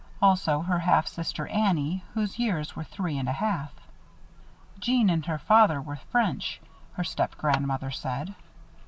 Also 0.19 0.61
her 0.61 0.79
half 0.79 1.05
sister 1.05 1.45
Annie, 1.49 2.03
whose 2.15 2.39
years 2.39 2.75
were 2.75 2.83
three 2.83 3.19
and 3.19 3.29
a 3.29 3.33
half. 3.33 3.71
Jeanne 4.79 5.11
and 5.11 5.23
her 5.27 5.37
father 5.37 5.79
were 5.79 5.95
French, 5.97 6.59
her 6.93 7.03
stepgrandmother 7.03 7.91
said. 7.91 8.33